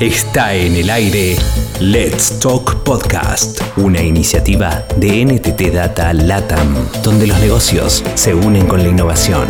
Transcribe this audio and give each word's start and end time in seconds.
Está 0.00 0.54
en 0.54 0.74
el 0.74 0.90
aire 0.90 1.36
Let's 1.78 2.40
Talk 2.40 2.82
Podcast, 2.82 3.60
una 3.76 4.02
iniciativa 4.02 4.84
de 4.96 5.24
NTT 5.24 5.72
Data 5.72 6.12
LATAM, 6.12 6.74
donde 7.04 7.28
los 7.28 7.38
negocios 7.38 8.02
se 8.16 8.34
unen 8.34 8.66
con 8.66 8.82
la 8.82 8.88
innovación. 8.88 9.46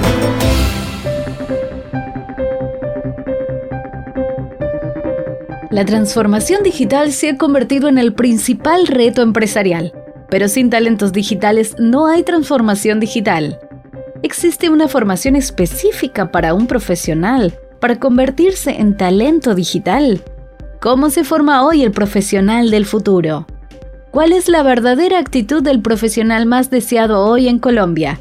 La 5.71 5.87
transformación 5.87 6.63
digital 6.63 7.13
se 7.13 7.31
ha 7.31 7.39
convertido 7.39 7.89
en 7.89 7.97
el 7.97 8.13
principal 8.13 8.87
reto 8.87 9.23
empresarial, 9.23 9.95
pero 10.29 10.49
sin 10.49 10.69
talentos 10.69 11.13
digitales 11.15 11.75
no 11.79 12.07
hay 12.07 12.23
transformación 12.23 13.01
digital. 13.01 13.61
Existe 14.23 14.69
una 14.69 14.89
formación 14.89 15.37
específica 15.37 16.31
para 16.31 16.53
un 16.53 16.67
profesional 16.67 17.59
para 17.81 17.99
convertirse 17.99 18.71
en 18.81 18.97
talento 18.97 19.55
digital. 19.55 20.23
¿Cómo 20.85 21.09
se 21.09 21.25
forma 21.25 21.65
hoy 21.65 21.83
el 21.83 21.93
profesional 21.93 22.71
del 22.71 22.85
futuro? 22.85 23.47
¿Cuál 24.11 24.33
es 24.33 24.51
la 24.51 24.63
verdadera 24.63 25.19
actitud 25.19 25.63
del 25.63 25.81
profesional 25.81 26.45
más 26.45 26.69
deseado 26.69 27.25
hoy 27.25 27.49
en 27.49 27.59
Colombia? 27.59 28.21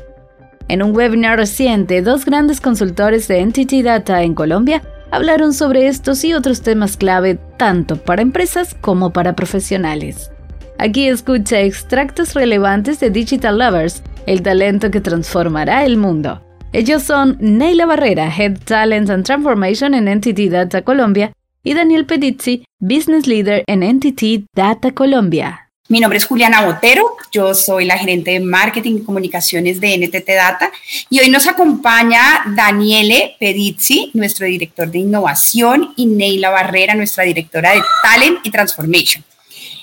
En 0.69 0.81
un 0.81 0.95
webinar 0.95 1.37
reciente, 1.37 2.01
dos 2.01 2.23
grandes 2.23 2.61
consultores 2.61 3.27
de 3.27 3.39
Entity 3.39 3.81
Data 3.81 4.23
en 4.23 4.33
Colombia 4.33 4.81
hablaron 5.11 5.53
sobre 5.53 5.87
estos 5.87 6.23
y 6.23 6.33
otros 6.33 6.61
temas 6.61 6.95
clave 6.95 7.37
tanto 7.57 7.97
para 7.97 8.21
empresas 8.21 8.73
como 8.79 9.11
para 9.11 9.35
profesionales. 9.35 10.31
Aquí 10.77 11.09
escucha 11.09 11.59
extractos 11.59 12.33
relevantes 12.33 12.97
de 13.01 13.09
Digital 13.09 13.57
Lovers, 13.57 14.03
el 14.25 14.41
talento 14.41 14.89
que 14.89 15.01
transformará 15.01 15.83
el 15.83 15.97
mundo. 15.97 16.41
Ellos 16.71 17.03
son 17.03 17.35
Neila 17.41 17.85
Barrera, 17.85 18.33
Head 18.33 18.59
Talent 18.63 19.09
and 19.09 19.25
Transformation 19.25 19.93
en 19.93 20.07
Entity 20.07 20.47
Data 20.47 20.81
Colombia, 20.81 21.33
y 21.63 21.73
Daniel 21.73 22.05
Pedizzi, 22.05 22.65
Business 22.79 23.25
Leader 23.25 23.63
en 23.67 23.83
Entity 23.83 24.45
Data 24.53 24.91
Colombia. 24.91 25.69
Mi 25.89 25.99
nombre 25.99 26.17
es 26.17 26.25
Juliana 26.25 26.65
Botero, 26.65 27.17
yo 27.31 27.53
soy 27.53 27.85
la 27.85 27.97
gerente 27.97 28.31
de 28.31 28.39
marketing 28.39 28.97
y 28.97 29.03
comunicaciones 29.03 29.81
de 29.81 29.97
NTT 29.97 30.27
Data 30.29 30.71
y 31.09 31.19
hoy 31.19 31.29
nos 31.29 31.45
acompaña 31.47 32.43
Daniele 32.55 33.35
Pedizzi, 33.39 34.11
nuestro 34.13 34.45
director 34.45 34.89
de 34.89 34.99
innovación, 34.99 35.93
y 35.97 36.05
Neila 36.05 36.49
Barrera, 36.49 36.95
nuestra 36.95 37.25
directora 37.25 37.71
de 37.71 37.83
Talent 38.01 38.39
y 38.43 38.51
Transformation. 38.51 39.23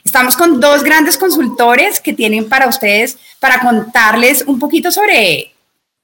Estamos 0.03 0.37
con 0.37 0.59
dos 0.59 0.83
grandes 0.83 1.19
consultores 1.19 2.01
que 2.01 2.15
tienen 2.15 2.49
para 2.49 2.67
ustedes 2.67 3.19
para 3.39 3.61
contarles 3.61 4.43
un 4.47 4.59
poquito 4.59 4.91
sobre 4.91 5.50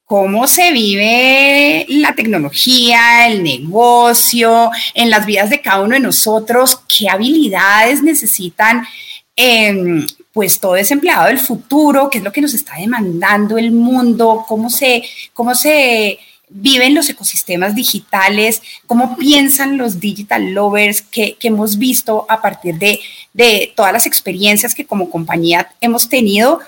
cómo 0.07 0.47
se 0.47 0.71
vive 0.71 1.85
la 1.89 2.15
tecnología, 2.15 3.27
el 3.27 3.43
negocio, 3.43 4.71
en 4.95 5.11
las 5.11 5.27
vidas 5.27 5.51
de 5.51 5.61
cada 5.61 5.83
uno 5.83 5.95
de 5.95 6.01
nosotros, 6.01 6.81
qué 6.89 7.09
habilidades 7.09 8.03
necesitan. 8.03 8.87
Em, 9.35 10.07
pues 10.33 10.61
todo 10.61 10.77
ese 10.77 10.95
empleado 10.95 11.27
del 11.27 11.41
futuro, 11.41 12.09
qué 12.09 12.19
es 12.19 12.25
lo 12.25 12.33
que 12.33 12.41
nos 12.41 12.55
está 12.55 12.77
demandando 12.77 13.59
el 13.59 13.73
mundo, 13.73 14.45
cómo 14.47 14.71
se, 14.71 15.03
cómo 15.35 15.55
se 15.55 16.19
viven 16.49 16.95
los 16.95 17.09
ecosistemas 17.09 17.75
digitales, 17.75 18.63
cómo 18.87 19.17
piensan 19.17 19.77
los 19.77 19.99
digital 19.99 20.53
lovers 20.53 21.03
que, 21.03 21.37
hemos 21.43 21.79
visto 21.79 22.27
a 22.29 22.41
partir 22.41 22.79
de, 22.79 23.01
de, 23.33 23.73
todas 23.75 23.93
las 23.93 24.07
experiencias 24.07 24.75
que 24.75 24.87
como 24.87 25.11
compañía 25.11 25.69
hemos 25.81 26.09
tenido. 26.09 26.61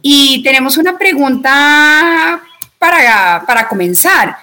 Y 0.00 0.42
tenemos 0.42 0.78
una 0.78 0.96
pregunta 0.96 2.42
para, 2.78 3.44
para 3.46 3.68
comenzar, 3.68 4.36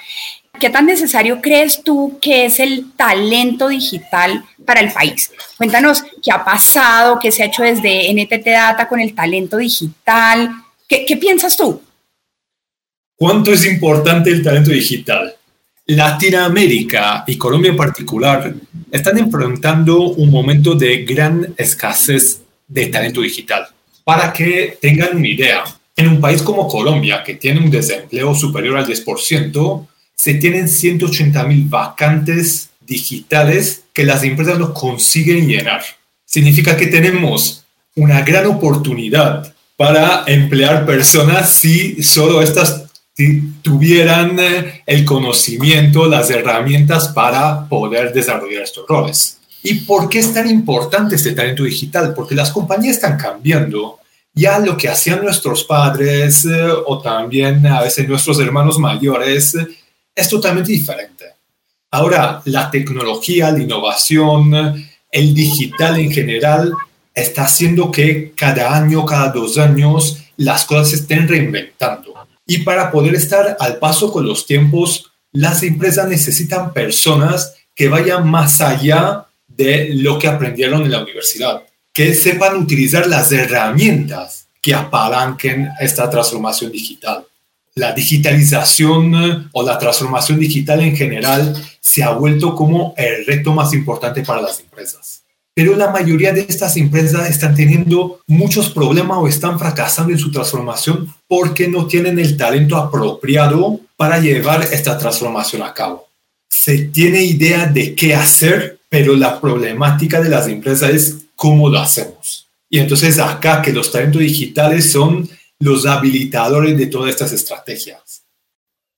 ¿qué 0.60 0.70
tan 0.70 0.86
necesario 0.86 1.42
crees 1.42 1.82
tú 1.84 2.18
que 2.22 2.46
es 2.46 2.60
el 2.60 2.92
talento 2.96 3.68
digital 3.68 4.44
para 4.66 4.82
el 4.82 4.92
país? 4.92 5.32
Cuéntanos 5.58 6.04
qué 6.24 6.32
ha 6.32 6.44
pasado, 6.44 7.20
qué 7.20 7.32
se 7.32 7.44
ha 7.44 7.48
hecho 7.48 7.64
desde 7.64 8.14
NTT 8.14 8.46
Data 8.46 8.88
con 8.88 9.00
el 9.00 9.14
talento 9.14 9.58
digital. 9.58 10.50
¿Qué, 10.88 11.06
qué 11.06 11.18
piensas 11.18 11.56
tú? 11.56 11.82
¿Cuánto 13.16 13.54
es 13.54 13.66
importante 13.66 14.30
el 14.30 14.44
talento 14.44 14.72
digital? 14.72 15.34
Latinoamérica 15.88 17.24
y 17.28 17.38
Colombia 17.38 17.70
en 17.70 17.78
particular 17.78 18.54
están 18.92 19.18
enfrentando 19.18 20.02
un 20.10 20.32
momento 20.32 20.74
de 20.74 21.06
gran 21.06 21.54
escasez 21.58 22.42
de 22.68 22.88
talento 22.88 23.22
digital. 23.22 23.68
Para 24.04 24.34
que 24.34 24.78
tengan 24.82 25.18
una 25.18 25.28
idea, 25.28 25.64
en 25.96 26.08
un 26.08 26.22
país 26.22 26.42
como 26.42 26.68
Colombia, 26.68 27.24
que 27.24 27.36
tiene 27.36 27.60
un 27.60 27.72
desempleo 27.72 28.36
superior 28.36 28.78
al 28.78 28.88
10%, 28.88 29.88
se 30.16 30.34
tienen 30.36 30.68
180 30.68 31.44
mil 31.46 31.66
vacantes 31.66 32.70
digitales 32.82 33.84
que 33.94 34.04
las 34.04 34.24
empresas 34.24 34.60
no 34.60 34.74
consiguen 34.74 35.48
llenar. 35.48 35.82
Significa 36.26 36.76
que 36.76 36.88
tenemos 36.88 37.64
una 37.96 38.22
gran 38.22 38.46
oportunidad 38.48 39.54
para 39.78 40.24
emplear 40.28 40.86
personas 40.86 41.54
si 41.54 42.02
solo 42.04 42.42
estas 42.42 42.86
tuvieran 43.62 44.38
eh, 44.40 44.84
el 44.86 45.06
conocimiento, 45.06 46.06
las 46.06 46.30
herramientas 46.30 47.10
para 47.10 47.68
poder 47.70 48.14
desarrollar 48.14 48.64
estos 48.64 48.86
roles. 48.88 49.38
¿Y 49.64 49.76
por 49.76 50.10
qué 50.10 50.20
es 50.20 50.34
tan 50.34 50.50
importante 50.50 51.16
este 51.16 51.32
talento 51.32 51.64
digital? 51.64 52.14
Porque 52.14 52.36
las 52.36 52.52
compañías 52.52 52.98
están 52.98 53.18
cambiando 53.18 54.00
ya 54.36 54.60
lo 54.60 54.76
que 54.76 54.90
hacían 54.90 55.24
nuestros 55.24 55.64
padres 55.64 56.46
eh, 56.46 56.68
o 56.86 57.02
también 57.02 57.66
a 57.66 57.82
veces 57.82 58.08
nuestros 58.08 58.38
hermanos 58.40 58.78
mayores 58.78 59.56
eh, 59.56 59.68
es 60.14 60.30
totalmente 60.30 60.72
diferente. 60.72 61.26
Ahora, 61.90 62.42
la 62.46 62.70
tecnología, 62.70 63.52
la 63.52 63.62
innovación, 63.62 64.54
el 65.10 65.34
digital 65.34 65.98
en 65.98 66.12
general 66.12 66.74
está 67.14 67.44
haciendo 67.44 67.90
que 67.90 68.34
cada 68.36 68.76
año, 68.76 69.06
cada 69.06 69.30
dos 69.32 69.58
años, 69.58 70.18
las 70.36 70.66
cosas 70.66 70.90
se 70.90 70.96
estén 70.98 71.28
reinventando. 71.28 72.14
Y 72.46 72.60
para 72.60 72.92
poder 72.92 73.16
estar 73.16 73.56
al 73.58 73.78
paso 73.78 74.12
con 74.12 74.28
los 74.28 74.46
tiempos, 74.46 75.12
las 75.32 75.64
empresas 75.64 76.10
necesitan 76.10 76.74
personas 76.74 77.56
que 77.74 77.88
vayan 77.88 78.30
más 78.30 78.60
allá 78.60 79.28
de 79.48 79.92
lo 79.94 80.20
que 80.20 80.28
aprendieron 80.28 80.82
en 80.82 80.92
la 80.92 81.02
universidad 81.02 81.64
que 81.96 82.14
sepan 82.14 82.58
utilizar 82.58 83.08
las 83.08 83.32
herramientas 83.32 84.48
que 84.62 84.76
apalanquen 84.76 85.70
esta 85.80 86.10
transformación 86.10 86.70
digital. 86.70 87.26
La 87.74 87.94
digitalización 87.94 89.16
eh, 89.16 89.48
o 89.54 89.64
la 89.64 89.80
transformación 89.80 90.38
digital 90.38 90.82
en 90.82 90.96
general 90.96 91.56
se 91.80 92.04
ha 92.04 92.12
vuelto 92.12 92.54
como 92.54 92.94
el 92.98 93.26
reto 93.26 93.54
más 93.54 93.74
importante 93.74 94.24
para 94.24 94.42
las 94.42 94.60
empresas. 94.60 95.22
Pero 95.54 95.74
la 95.78 95.90
mayoría 95.90 96.34
de 96.34 96.42
estas 96.42 96.76
empresas 96.76 97.30
están 97.30 97.56
teniendo 97.56 98.20
muchos 98.28 98.70
problemas 98.70 99.18
o 99.18 99.30
están 99.30 99.58
fracasando 99.58 100.12
en 100.12 100.20
su 100.20 100.32
transformación 100.32 101.14
porque 101.30 101.70
no 101.70 101.88
tienen 101.88 102.20
el 102.20 102.36
talento 102.36 102.76
apropiado 102.76 103.80
para 103.96 104.20
llevar 104.20 104.64
esta 104.64 104.98
transformación 104.98 105.64
a 105.64 105.74
cabo. 105.74 106.10
Se 106.50 106.80
tiene 106.80 107.24
idea 107.24 107.68
de 107.68 107.96
qué 107.96 108.16
hacer, 108.16 108.80
pero 108.90 109.16
la 109.16 109.40
problemática 109.40 110.20
de 110.20 110.30
las 110.30 110.48
empresas 110.50 110.90
es 110.90 111.25
cómo 111.36 111.70
lo 111.70 111.80
hacemos. 111.80 112.48
Y 112.70 112.80
entonces 112.80 113.20
acá 113.20 113.62
que 113.62 113.72
los 113.72 113.92
talentos 113.92 114.22
digitales 114.22 114.92
son 114.92 115.30
los 115.60 115.86
habilitadores 115.86 116.78
de 116.78 116.88
todas 116.88 117.10
estas 117.10 117.32
estrategias. 117.32 118.24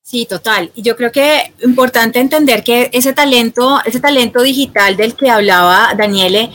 Sí, 0.02 0.26
total. 0.26 0.72
Y 0.74 0.84
yo 0.84 0.96
creo 0.96 1.12
que 1.12 1.54
importante 1.64 2.20
entender 2.20 2.64
que 2.64 2.90
ese 2.94 3.12
talento, 3.12 3.80
ese 3.84 4.00
talento 4.00 4.42
digital 4.42 4.96
del 4.96 5.16
que 5.16 5.30
hablaba 5.30 5.94
Daniele, 5.98 6.50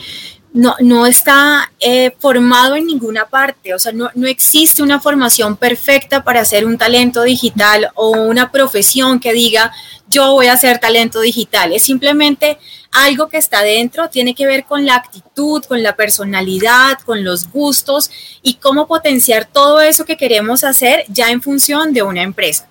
no, 0.53 0.75
no 0.79 1.05
está 1.05 1.71
eh, 1.79 2.11
formado 2.19 2.75
en 2.75 2.85
ninguna 2.85 3.25
parte, 3.25 3.73
o 3.73 3.79
sea, 3.79 3.91
no, 3.91 4.09
no, 4.13 4.27
existe 4.27 4.83
una 4.83 4.99
formación 4.99 5.57
perfecta 5.57 6.23
para 6.23 6.41
hacer 6.41 6.65
un 6.65 6.77
talento 6.77 7.23
digital 7.23 7.89
o 7.95 8.11
una 8.11 8.51
profesión 8.51 9.19
que 9.19 9.33
diga 9.33 9.71
yo 10.13 10.31
voy 10.33 10.47
a 10.47 10.53
hacer 10.53 10.79
talento 10.79 11.19
digital, 11.19 11.73
es 11.73 11.83
simplemente 11.83 12.57
algo 12.91 13.27
que 13.27 13.37
está 13.37 13.63
dentro, 13.63 14.09
tiene 14.09 14.35
que 14.35 14.45
ver 14.45 14.65
con 14.65 14.85
la 14.85 14.95
actitud, 14.95 15.63
con 15.65 15.81
la 15.81 15.95
personalidad, 15.95 16.99
con 17.05 17.23
los 17.23 17.49
gustos 17.49 18.11
y 18.43 18.55
cómo 18.55 18.87
potenciar 18.87 19.45
todo 19.45 19.81
eso 19.81 20.05
que 20.05 20.17
queremos 20.17 20.63
hacer 20.63 21.03
ya 21.07 21.31
en 21.31 21.41
función 21.41 21.93
de 21.93 22.03
una 22.03 22.21
empresa. 22.21 22.67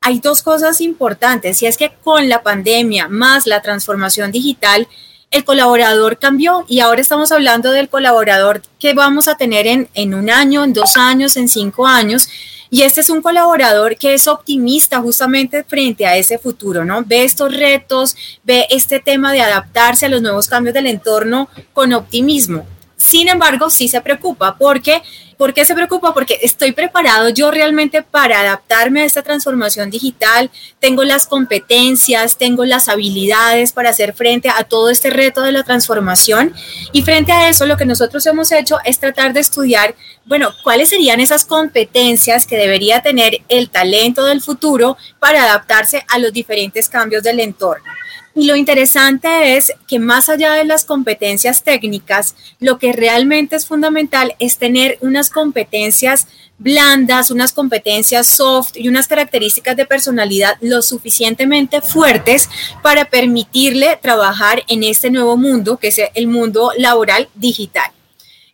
Hay 0.00 0.20
dos 0.20 0.42
cosas 0.42 0.80
importantes 0.80 1.62
y 1.62 1.66
es 1.66 1.76
que 1.76 1.92
con 2.04 2.28
la 2.28 2.42
pandemia 2.42 3.08
más 3.08 3.46
la 3.46 3.60
transformación 3.60 4.30
digital, 4.30 4.86
el 5.32 5.44
colaborador 5.44 6.18
cambió 6.18 6.64
y 6.68 6.78
ahora 6.78 7.00
estamos 7.00 7.32
hablando 7.32 7.72
del 7.72 7.88
colaborador 7.88 8.62
que 8.78 8.94
vamos 8.94 9.26
a 9.26 9.36
tener 9.36 9.66
en, 9.66 9.88
en 9.94 10.14
un 10.14 10.30
año, 10.30 10.62
en 10.62 10.72
dos 10.72 10.96
años, 10.96 11.36
en 11.36 11.48
cinco 11.48 11.88
años. 11.88 12.28
Y 12.70 12.82
este 12.82 13.00
es 13.00 13.10
un 13.10 13.22
colaborador 13.22 13.96
que 13.96 14.14
es 14.14 14.26
optimista 14.28 15.00
justamente 15.00 15.64
frente 15.64 16.06
a 16.06 16.16
ese 16.16 16.38
futuro, 16.38 16.84
¿no? 16.84 17.04
Ve 17.04 17.24
estos 17.24 17.54
retos, 17.54 18.16
ve 18.44 18.66
este 18.70 19.00
tema 19.00 19.32
de 19.32 19.40
adaptarse 19.40 20.06
a 20.06 20.08
los 20.08 20.22
nuevos 20.22 20.48
cambios 20.48 20.74
del 20.74 20.86
entorno 20.86 21.48
con 21.72 21.92
optimismo. 21.92 22.66
Sin 22.96 23.28
embargo, 23.28 23.70
sí 23.70 23.88
se 23.88 24.00
preocupa 24.00 24.56
porque 24.58 25.02
¿Por 25.36 25.52
qué 25.52 25.66
se 25.66 25.74
preocupa? 25.74 26.14
Porque 26.14 26.38
estoy 26.42 26.72
preparado 26.72 27.28
yo 27.28 27.50
realmente 27.50 28.02
para 28.02 28.40
adaptarme 28.40 29.02
a 29.02 29.04
esta 29.04 29.22
transformación 29.22 29.90
digital, 29.90 30.50
tengo 30.80 31.04
las 31.04 31.26
competencias, 31.26 32.38
tengo 32.38 32.64
las 32.64 32.88
habilidades 32.88 33.72
para 33.72 33.90
hacer 33.90 34.14
frente 34.14 34.48
a 34.48 34.64
todo 34.64 34.88
este 34.88 35.10
reto 35.10 35.42
de 35.42 35.52
la 35.52 35.62
transformación 35.62 36.54
y 36.92 37.02
frente 37.02 37.32
a 37.32 37.50
eso 37.50 37.66
lo 37.66 37.76
que 37.76 37.84
nosotros 37.84 38.24
hemos 38.24 38.50
hecho 38.50 38.78
es 38.86 38.98
tratar 38.98 39.34
de 39.34 39.40
estudiar, 39.40 39.94
bueno, 40.24 40.50
cuáles 40.64 40.88
serían 40.88 41.20
esas 41.20 41.44
competencias 41.44 42.46
que 42.46 42.56
debería 42.56 43.02
tener 43.02 43.42
el 43.50 43.68
talento 43.68 44.24
del 44.24 44.40
futuro 44.40 44.96
para 45.18 45.42
adaptarse 45.42 46.06
a 46.08 46.18
los 46.18 46.32
diferentes 46.32 46.88
cambios 46.88 47.22
del 47.22 47.40
entorno. 47.40 47.92
Y 48.38 48.44
lo 48.44 48.54
interesante 48.54 49.56
es 49.56 49.72
que 49.88 49.98
más 49.98 50.28
allá 50.28 50.52
de 50.52 50.64
las 50.64 50.84
competencias 50.84 51.64
técnicas, 51.64 52.36
lo 52.60 52.78
que 52.78 52.92
realmente 52.92 53.56
es 53.56 53.64
fundamental 53.64 54.36
es 54.38 54.58
tener 54.58 54.98
unas 55.00 55.30
competencias 55.30 56.28
blandas, 56.58 57.30
unas 57.30 57.54
competencias 57.54 58.26
soft 58.26 58.76
y 58.76 58.88
unas 58.88 59.08
características 59.08 59.74
de 59.74 59.86
personalidad 59.86 60.58
lo 60.60 60.82
suficientemente 60.82 61.80
fuertes 61.80 62.50
para 62.82 63.06
permitirle 63.06 63.98
trabajar 64.02 64.62
en 64.68 64.82
este 64.82 65.10
nuevo 65.10 65.38
mundo, 65.38 65.78
que 65.78 65.88
es 65.88 66.02
el 66.12 66.26
mundo 66.26 66.72
laboral 66.76 67.30
digital. 67.34 67.90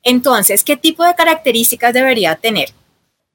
Entonces, 0.05 0.63
¿qué 0.63 0.77
tipo 0.77 1.05
de 1.05 1.17
características 1.17 1.93
debería 1.93 2.37
tener? 2.37 2.73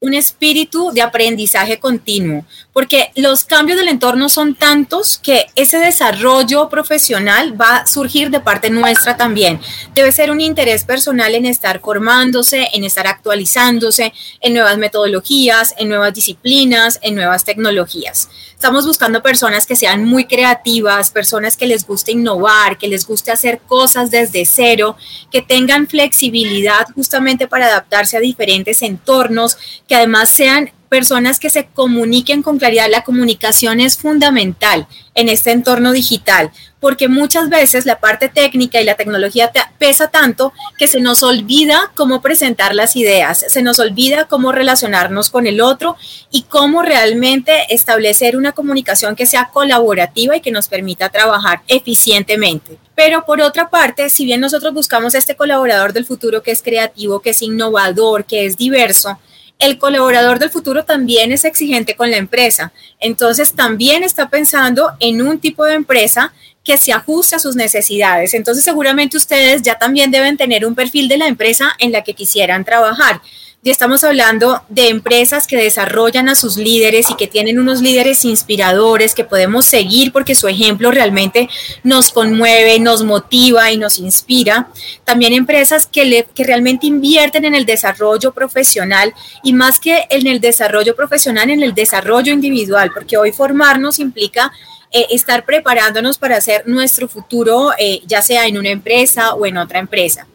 Un 0.00 0.14
espíritu 0.14 0.92
de 0.92 1.02
aprendizaje 1.02 1.80
continuo, 1.80 2.44
porque 2.72 3.10
los 3.16 3.42
cambios 3.42 3.76
del 3.76 3.88
entorno 3.88 4.28
son 4.28 4.54
tantos 4.54 5.18
que 5.18 5.46
ese 5.56 5.78
desarrollo 5.78 6.68
profesional 6.68 7.60
va 7.60 7.78
a 7.78 7.86
surgir 7.88 8.30
de 8.30 8.38
parte 8.38 8.70
nuestra 8.70 9.16
también. 9.16 9.60
Debe 9.96 10.12
ser 10.12 10.30
un 10.30 10.40
interés 10.40 10.84
personal 10.84 11.34
en 11.34 11.46
estar 11.46 11.80
formándose, 11.80 12.68
en 12.72 12.84
estar 12.84 13.08
actualizándose, 13.08 14.12
en 14.40 14.54
nuevas 14.54 14.78
metodologías, 14.78 15.74
en 15.78 15.88
nuevas 15.88 16.14
disciplinas, 16.14 17.00
en 17.02 17.16
nuevas 17.16 17.44
tecnologías. 17.44 18.28
Estamos 18.54 18.86
buscando 18.86 19.22
personas 19.22 19.66
que 19.66 19.74
sean 19.74 20.04
muy 20.04 20.26
creativas, 20.26 21.10
personas 21.10 21.56
que 21.56 21.66
les 21.66 21.84
guste 21.86 22.12
innovar, 22.12 22.78
que 22.78 22.88
les 22.88 23.04
guste 23.04 23.32
hacer 23.32 23.60
cosas 23.66 24.12
desde 24.12 24.46
cero, 24.46 24.96
que 25.32 25.42
tengan 25.42 25.88
flexibilidad 25.88 26.86
justamente 26.94 27.48
para 27.48 27.66
adaptarse 27.66 28.16
a 28.16 28.20
diferentes 28.20 28.82
entornos, 28.82 29.58
que 29.88 29.96
además 29.96 30.28
sean 30.28 30.70
personas 30.88 31.38
que 31.38 31.50
se 31.50 31.66
comuniquen 31.66 32.42
con 32.42 32.58
claridad. 32.58 32.88
La 32.90 33.04
comunicación 33.04 33.80
es 33.80 33.96
fundamental 33.98 34.86
en 35.14 35.28
este 35.28 35.50
entorno 35.50 35.92
digital, 35.92 36.50
porque 36.80 37.08
muchas 37.08 37.48
veces 37.48 37.86
la 37.86 37.98
parte 37.98 38.28
técnica 38.28 38.80
y 38.80 38.84
la 38.84 38.94
tecnología 38.94 39.50
pesa 39.78 40.08
tanto 40.08 40.52
que 40.78 40.86
se 40.86 41.00
nos 41.00 41.22
olvida 41.22 41.92
cómo 41.94 42.22
presentar 42.22 42.74
las 42.74 42.96
ideas, 42.96 43.44
se 43.48 43.62
nos 43.62 43.80
olvida 43.80 44.26
cómo 44.26 44.52
relacionarnos 44.52 45.28
con 45.30 45.46
el 45.46 45.60
otro 45.60 45.96
y 46.30 46.42
cómo 46.42 46.82
realmente 46.82 47.66
establecer 47.70 48.36
una 48.36 48.52
comunicación 48.52 49.16
que 49.16 49.26
sea 49.26 49.50
colaborativa 49.52 50.36
y 50.36 50.40
que 50.40 50.52
nos 50.52 50.68
permita 50.68 51.08
trabajar 51.08 51.62
eficientemente. 51.66 52.78
Pero 52.94 53.24
por 53.24 53.40
otra 53.40 53.70
parte, 53.70 54.08
si 54.08 54.24
bien 54.24 54.40
nosotros 54.40 54.72
buscamos 54.72 55.14
este 55.14 55.36
colaborador 55.36 55.92
del 55.92 56.06
futuro 56.06 56.42
que 56.42 56.52
es 56.52 56.62
creativo, 56.62 57.20
que 57.20 57.30
es 57.30 57.42
innovador, 57.42 58.24
que 58.24 58.46
es 58.46 58.56
diverso, 58.56 59.18
el 59.58 59.78
colaborador 59.78 60.38
del 60.38 60.50
futuro 60.50 60.84
también 60.84 61.32
es 61.32 61.44
exigente 61.44 61.96
con 61.96 62.10
la 62.10 62.16
empresa. 62.16 62.72
Entonces 63.00 63.54
también 63.54 64.04
está 64.04 64.28
pensando 64.28 64.92
en 65.00 65.20
un 65.20 65.38
tipo 65.38 65.64
de 65.64 65.74
empresa 65.74 66.32
que 66.62 66.76
se 66.76 66.92
ajuste 66.92 67.36
a 67.36 67.38
sus 67.38 67.56
necesidades. 67.56 68.34
Entonces 68.34 68.62
seguramente 68.62 69.16
ustedes 69.16 69.62
ya 69.62 69.78
también 69.78 70.10
deben 70.10 70.36
tener 70.36 70.64
un 70.64 70.74
perfil 70.74 71.08
de 71.08 71.18
la 71.18 71.26
empresa 71.26 71.74
en 71.78 71.92
la 71.92 72.04
que 72.04 72.14
quisieran 72.14 72.64
trabajar. 72.64 73.20
Ya 73.60 73.72
estamos 73.72 74.04
hablando 74.04 74.62
de 74.68 74.88
empresas 74.88 75.48
que 75.48 75.56
desarrollan 75.56 76.28
a 76.28 76.36
sus 76.36 76.56
líderes 76.56 77.10
y 77.10 77.16
que 77.16 77.26
tienen 77.26 77.58
unos 77.58 77.82
líderes 77.82 78.24
inspiradores 78.24 79.16
que 79.16 79.24
podemos 79.24 79.64
seguir 79.64 80.12
porque 80.12 80.36
su 80.36 80.46
ejemplo 80.46 80.92
realmente 80.92 81.48
nos 81.82 82.12
conmueve, 82.12 82.78
nos 82.78 83.02
motiva 83.02 83.72
y 83.72 83.76
nos 83.76 83.98
inspira. 83.98 84.68
También 85.02 85.32
empresas 85.32 85.86
que, 85.86 86.24
que 86.36 86.44
realmente 86.44 86.86
invierten 86.86 87.46
en 87.46 87.56
el 87.56 87.66
desarrollo 87.66 88.32
profesional 88.32 89.12
y 89.42 89.52
más 89.52 89.80
que 89.80 90.06
en 90.08 90.28
el 90.28 90.40
desarrollo 90.40 90.94
profesional, 90.94 91.50
en 91.50 91.64
el 91.64 91.74
desarrollo 91.74 92.32
individual, 92.32 92.92
porque 92.94 93.16
hoy 93.16 93.32
formarnos 93.32 93.98
implica 93.98 94.52
eh, 94.92 95.06
estar 95.10 95.44
preparándonos 95.44 96.16
para 96.16 96.36
hacer 96.36 96.62
nuestro 96.68 97.08
futuro, 97.08 97.72
eh, 97.76 98.02
ya 98.06 98.22
sea 98.22 98.46
en 98.46 98.56
una 98.56 98.70
empresa 98.70 99.34
o 99.34 99.44
en 99.46 99.56
otra 99.56 99.80
empresa. 99.80 100.28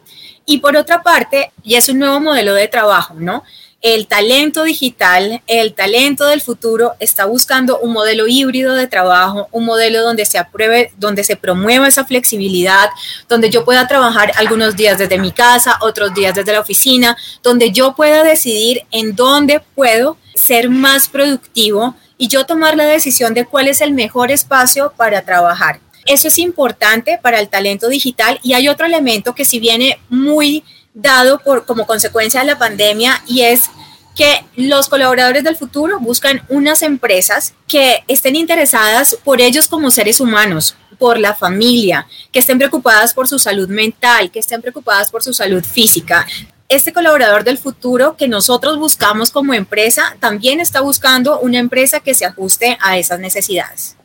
Y 0.46 0.58
por 0.58 0.76
otra 0.76 1.02
parte, 1.02 1.52
ya 1.64 1.78
es 1.78 1.88
un 1.88 1.98
nuevo 1.98 2.20
modelo 2.20 2.54
de 2.54 2.68
trabajo, 2.68 3.14
¿no? 3.14 3.42
El 3.80 4.06
talento 4.06 4.64
digital, 4.64 5.42
el 5.46 5.74
talento 5.74 6.26
del 6.26 6.40
futuro 6.40 6.94
está 7.00 7.26
buscando 7.26 7.78
un 7.80 7.92
modelo 7.92 8.26
híbrido 8.26 8.74
de 8.74 8.86
trabajo, 8.86 9.48
un 9.52 9.66
modelo 9.66 10.00
donde 10.02 10.24
se 10.24 10.38
apruebe, 10.38 10.90
donde 10.96 11.22
se 11.22 11.36
promueva 11.36 11.86
esa 11.86 12.06
flexibilidad, 12.06 12.88
donde 13.28 13.50
yo 13.50 13.66
pueda 13.66 13.86
trabajar 13.86 14.32
algunos 14.36 14.74
días 14.74 14.96
desde 14.96 15.18
mi 15.18 15.32
casa, 15.32 15.76
otros 15.82 16.14
días 16.14 16.34
desde 16.34 16.54
la 16.54 16.60
oficina, 16.60 17.14
donde 17.42 17.72
yo 17.72 17.94
pueda 17.94 18.22
decidir 18.22 18.86
en 18.90 19.14
dónde 19.14 19.60
puedo 19.74 20.16
ser 20.34 20.70
más 20.70 21.10
productivo 21.10 21.94
y 22.16 22.28
yo 22.28 22.46
tomar 22.46 22.76
la 22.76 22.86
decisión 22.86 23.34
de 23.34 23.44
cuál 23.44 23.68
es 23.68 23.82
el 23.82 23.92
mejor 23.92 24.30
espacio 24.30 24.94
para 24.96 25.20
trabajar. 25.26 25.83
Eso 26.06 26.28
es 26.28 26.38
importante 26.38 27.18
para 27.22 27.40
el 27.40 27.48
talento 27.48 27.88
digital 27.88 28.38
y 28.42 28.52
hay 28.52 28.68
otro 28.68 28.86
elemento 28.86 29.34
que 29.34 29.44
si 29.44 29.58
viene 29.58 29.98
muy 30.08 30.64
dado 30.92 31.38
por, 31.38 31.66
como 31.66 31.86
consecuencia 31.86 32.40
de 32.40 32.46
la 32.46 32.58
pandemia 32.58 33.22
y 33.26 33.42
es 33.42 33.70
que 34.14 34.44
los 34.56 34.88
colaboradores 34.88 35.42
del 35.42 35.56
futuro 35.56 35.98
buscan 35.98 36.44
unas 36.48 36.82
empresas 36.82 37.54
que 37.66 38.04
estén 38.06 38.36
interesadas 38.36 39.18
por 39.24 39.40
ellos 39.40 39.66
como 39.66 39.90
seres 39.90 40.20
humanos, 40.20 40.76
por 40.98 41.18
la 41.18 41.34
familia, 41.34 42.06
que 42.30 42.38
estén 42.38 42.58
preocupadas 42.58 43.12
por 43.12 43.26
su 43.26 43.38
salud 43.38 43.68
mental, 43.68 44.30
que 44.30 44.38
estén 44.38 44.62
preocupadas 44.62 45.10
por 45.10 45.22
su 45.22 45.32
salud 45.32 45.64
física. 45.64 46.26
Este 46.68 46.92
colaborador 46.92 47.44
del 47.44 47.58
futuro 47.58 48.16
que 48.16 48.28
nosotros 48.28 48.78
buscamos 48.78 49.30
como 49.30 49.52
empresa 49.52 50.16
también 50.20 50.60
está 50.60 50.80
buscando 50.80 51.40
una 51.40 51.58
empresa 51.58 52.00
que 52.00 52.14
se 52.14 52.24
ajuste 52.24 52.78
a 52.80 52.98
esas 52.98 53.18
necesidades. 53.18 53.96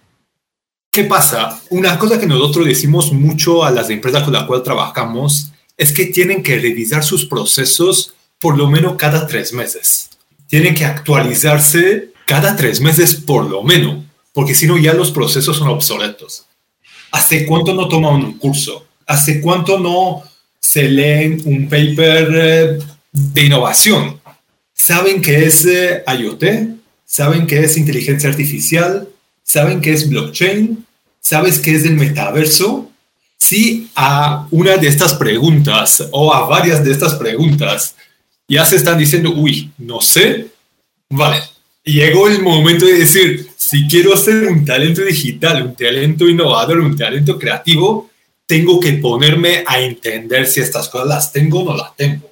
¿Qué 0.92 1.04
pasa? 1.04 1.62
Una 1.70 2.00
cosa 2.00 2.20
que 2.20 2.26
nosotros 2.26 2.66
decimos 2.66 3.14
mucho 3.14 3.64
a 3.64 3.70
las 3.70 3.92
empresas 3.92 4.24
con 4.24 4.34
las 4.34 4.46
cuales 4.46 4.64
trabajamos 4.64 5.52
es 5.78 5.94
que 5.94 6.08
tienen 6.08 6.42
que 6.42 6.58
revisar 6.58 7.04
sus 7.04 7.26
procesos 7.26 8.16
por 8.40 8.58
lo 8.58 8.68
menos 8.68 8.96
cada 8.98 9.28
tres 9.28 9.54
meses. 9.54 10.10
Tienen 10.48 10.74
que 10.74 10.86
actualizarse 10.86 12.10
cada 12.26 12.56
tres 12.56 12.82
meses 12.82 13.16
por 13.16 13.48
lo 13.48 13.62
menos, 13.62 14.04
porque 14.34 14.56
si 14.56 14.66
no 14.66 14.78
ya 14.78 14.94
los 14.94 15.12
procesos 15.12 15.58
son 15.58 15.68
obsoletos. 15.68 16.46
¿Hace 17.12 17.46
cuánto 17.46 17.74
no 17.74 17.88
toman 17.88 18.16
un 18.16 18.38
curso? 18.40 18.86
¿Hace 19.06 19.42
cuánto 19.42 19.80
no 19.80 20.24
se 20.60 20.84
leen 20.84 21.42
un 21.46 21.70
paper 21.70 22.30
eh, 22.34 22.80
de 23.12 23.44
innovación? 23.44 24.20
¿Saben 24.74 25.22
qué 25.22 25.46
es 25.46 25.66
eh, 25.66 26.04
IoT? 26.08 26.44
¿Saben 27.06 27.46
qué 27.46 27.60
es 27.64 27.78
inteligencia 27.78 28.30
artificial? 28.30 29.08
¿Saben 29.44 29.82
qué 29.82 29.94
es 29.94 30.08
blockchain? 30.08 30.86
¿Sabes 31.20 31.60
qué 31.60 31.76
es 31.76 31.86
el 31.86 31.96
metaverso? 31.96 32.92
Si 33.38 33.90
a 33.96 34.48
una 34.52 34.78
de 34.78 34.88
estas 34.88 35.14
preguntas 35.14 36.08
o 36.12 36.34
a 36.34 36.48
varias 36.48 36.84
de 36.84 36.92
estas 36.92 37.16
preguntas 37.16 37.96
ya 38.48 38.66
se 38.66 38.78
están 38.78 38.98
diciendo, 38.98 39.32
uy, 39.36 39.72
no 39.78 40.02
sé, 40.02 40.48
vale, 41.10 41.42
llegó 41.84 42.28
el 42.28 42.42
momento 42.42 42.86
de 42.86 43.00
decir, 43.00 43.48
si 43.56 43.88
quiero 43.88 44.18
ser 44.18 44.48
un 44.48 44.66
talento 44.66 45.02
digital, 45.04 45.68
un 45.68 45.76
talento 45.76 46.28
innovador, 46.28 46.80
un 46.80 46.98
talento 46.98 47.38
creativo, 47.38 48.10
tengo 48.46 48.80
que 48.80 48.94
ponerme 48.94 49.64
a 49.68 49.80
entender 49.80 50.48
si 50.48 50.60
estas 50.60 50.90
cosas 50.90 51.08
las 51.08 51.32
tengo 51.32 51.62
o 51.62 51.66
no 51.66 51.78
las 51.78 51.96
tengo. 51.96 52.30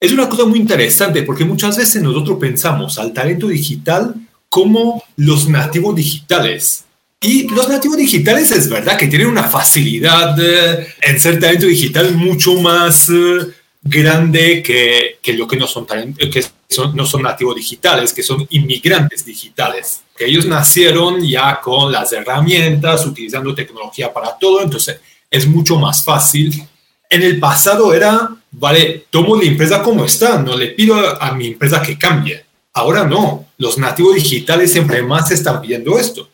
Es 0.00 0.12
una 0.12 0.30
cosa 0.30 0.46
muy 0.46 0.58
interesante 0.58 1.22
porque 1.24 1.44
muchas 1.44 1.76
veces 1.76 2.02
nosotros 2.02 2.38
pensamos 2.40 2.98
al 2.98 3.12
talento 3.12 3.48
digital 3.48 4.14
como 4.48 5.02
los 5.16 5.46
nativos 5.46 5.94
digitales. 5.94 6.84
Y 7.22 7.48
los 7.48 7.68
nativos 7.68 7.98
digitales 7.98 8.50
es 8.50 8.68
verdad 8.70 8.96
que 8.96 9.06
tienen 9.06 9.28
una 9.28 9.44
facilidad 9.44 10.34
eh, 10.40 10.94
en 11.02 11.20
ser 11.20 11.38
talento 11.38 11.66
digital 11.66 12.14
mucho 12.14 12.54
más 12.54 13.10
eh, 13.10 13.46
grande 13.82 14.62
que, 14.62 15.18
que, 15.20 15.34
lo 15.34 15.46
que 15.46 15.58
no 15.58 15.66
son, 15.66 15.86
que 15.86 16.44
son, 16.68 16.96
no 16.96 17.04
son 17.04 17.22
nativos 17.22 17.56
digitales, 17.56 18.14
que 18.14 18.22
son 18.22 18.46
inmigrantes 18.48 19.24
digitales. 19.26 20.00
Que 20.16 20.24
ellos 20.24 20.46
nacieron 20.46 21.20
ya 21.20 21.60
con 21.60 21.92
las 21.92 22.10
herramientas, 22.12 23.04
utilizando 23.04 23.54
tecnología 23.54 24.10
para 24.10 24.38
todo, 24.38 24.62
entonces 24.62 24.98
es 25.30 25.46
mucho 25.46 25.76
más 25.76 26.02
fácil. 26.02 26.66
En 27.10 27.22
el 27.22 27.38
pasado 27.38 27.92
era, 27.92 28.30
vale, 28.50 29.04
tomo 29.10 29.36
la 29.36 29.44
empresa 29.44 29.82
como 29.82 30.06
está, 30.06 30.38
no 30.40 30.56
le 30.56 30.68
pido 30.68 30.96
a 31.22 31.32
mi 31.32 31.48
empresa 31.48 31.82
que 31.82 31.98
cambie 31.98 32.44
Ahora 32.72 33.04
no, 33.04 33.46
los 33.58 33.78
nativos 33.78 34.14
digitales 34.14 34.72
siempre 34.72 35.02
más 35.02 35.30
están 35.30 35.60
viendo 35.60 35.98
esto. 35.98 36.29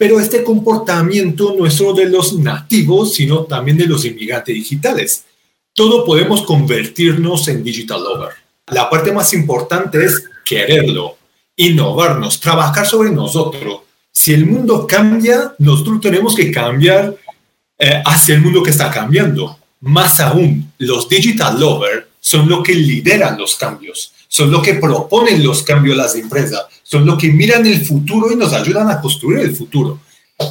Pero 0.00 0.18
este 0.18 0.42
comportamiento 0.42 1.54
no 1.58 1.66
es 1.66 1.74
solo 1.74 1.92
de 1.92 2.08
los 2.08 2.32
nativos, 2.32 3.12
sino 3.12 3.44
también 3.44 3.76
de 3.76 3.84
los 3.84 4.02
inmigrantes 4.06 4.54
digitales. 4.54 5.24
todo 5.74 6.06
podemos 6.06 6.40
convertirnos 6.40 7.46
en 7.48 7.62
digital 7.62 8.02
lover. 8.02 8.30
La 8.68 8.88
parte 8.88 9.12
más 9.12 9.34
importante 9.34 10.02
es 10.02 10.24
quererlo, 10.42 11.18
innovarnos, 11.54 12.40
trabajar 12.40 12.86
sobre 12.86 13.10
nosotros. 13.10 13.80
Si 14.10 14.32
el 14.32 14.46
mundo 14.46 14.86
cambia, 14.86 15.54
nosotros 15.58 16.00
tenemos 16.00 16.34
que 16.34 16.50
cambiar 16.50 17.14
eh, 17.78 18.02
hacia 18.06 18.36
el 18.36 18.40
mundo 18.40 18.62
que 18.62 18.70
está 18.70 18.90
cambiando. 18.90 19.58
Más 19.80 20.18
aún, 20.18 20.72
los 20.78 21.10
digital 21.10 21.60
lovers 21.60 22.06
son 22.20 22.48
los 22.48 22.62
que 22.62 22.74
lideran 22.74 23.36
los 23.36 23.54
cambios, 23.54 24.14
son 24.28 24.50
los 24.50 24.62
que 24.62 24.74
proponen 24.76 25.44
los 25.44 25.62
cambios 25.62 25.98
a 25.98 26.04
las 26.04 26.14
empresas, 26.14 26.62
son 26.90 27.06
los 27.06 27.16
que 27.18 27.30
miran 27.30 27.64
el 27.66 27.86
futuro 27.86 28.32
y 28.32 28.36
nos 28.36 28.52
ayudan 28.52 28.90
a 28.90 29.00
construir 29.00 29.38
el 29.38 29.54
futuro. 29.54 30.00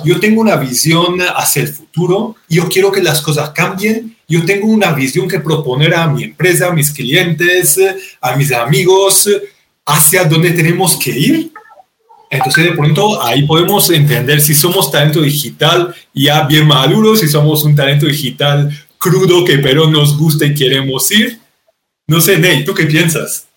Yo 0.06 0.22
tengo 0.22 0.40
una 0.40 0.56
visión 0.56 1.20
hacia 1.36 1.64
el 1.64 1.68
futuro, 1.68 2.38
yo 2.48 2.70
quiero 2.70 2.94
que 2.94 3.04
las 3.04 3.22
cosas 3.22 3.50
cambien, 3.50 4.16
yo 4.26 4.46
tengo 4.46 4.68
una 4.68 4.94
visión 4.94 5.28
que 5.28 5.42
proponer 5.42 5.94
a 5.94 6.08
mi 6.08 6.24
empresa, 6.24 6.68
a 6.68 6.72
mis 6.72 6.92
clientes, 6.92 7.78
a 8.22 8.38
mis 8.38 8.54
amigos, 8.54 9.30
hacia 9.86 10.24
dónde 10.24 10.52
tenemos 10.52 10.96
que 10.98 11.10
ir. 11.10 11.52
Entonces, 12.30 12.66
de 12.66 12.72
pronto, 12.72 13.22
ahí 13.22 13.44
podemos 13.44 13.90
entender 13.90 14.40
si 14.40 14.54
somos 14.54 14.92
talento 14.92 15.22
digital 15.22 15.94
ya 16.14 16.44
bien 16.44 16.68
maduro, 16.68 17.18
si 17.18 17.28
somos 17.28 17.66
un 17.66 17.76
talento 17.76 18.06
digital 18.06 18.70
crudo 18.98 19.44
que 19.44 19.58
pero 19.58 19.90
nos 19.90 20.18
gusta 20.18 20.46
y 20.46 20.54
queremos 20.54 21.12
ir. 21.12 21.38
No 22.08 22.22
sé, 22.22 22.38
Ney, 22.38 22.64
¿tú 22.64 22.74
qué 22.74 22.86
piensas? 22.86 23.49